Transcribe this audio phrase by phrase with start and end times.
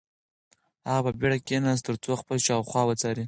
[0.91, 3.19] هغه په بېړه کښېناست ترڅو خپل شاوخوا وڅاري.